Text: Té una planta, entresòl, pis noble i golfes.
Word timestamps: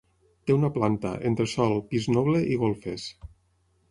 Té 0.49 0.53
una 0.53 0.69
planta, 0.77 1.11
entresòl, 1.31 1.77
pis 1.93 2.09
noble 2.15 2.43
i 2.55 2.59
golfes. 2.65 3.09